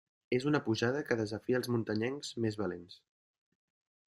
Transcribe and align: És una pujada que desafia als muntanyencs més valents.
És 0.35 0.45
una 0.51 0.61
pujada 0.67 1.03
que 1.09 1.17
desafia 1.19 1.59
als 1.61 1.69
muntanyencs 1.75 2.33
més 2.47 2.59
valents. 2.63 2.99